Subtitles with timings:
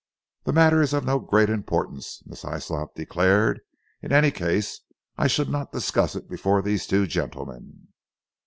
[0.45, 3.61] "The matter is of no great importance," Miss Hyslop declared,
[4.01, 4.79] "in any case
[5.15, 7.89] I should not discuss it before these two gentlemen."